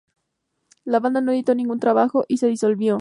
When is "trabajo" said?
1.79-2.25